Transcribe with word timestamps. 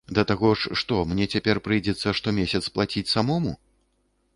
Да 0.17 0.23
таго 0.29 0.49
ж, 0.61 0.71
што, 0.81 0.97
мне 1.11 1.27
цяпер 1.37 1.55
прыйдзецца 1.67 2.17
штомесяц 2.21 2.63
плаціць 2.79 3.09
самому? 3.17 3.59